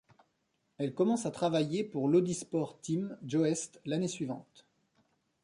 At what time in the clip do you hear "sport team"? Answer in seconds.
2.33-3.15